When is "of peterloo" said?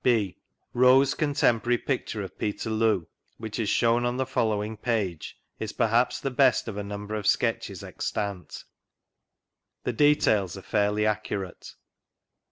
2.23-3.05